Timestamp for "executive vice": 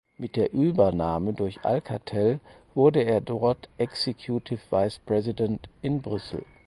3.77-4.97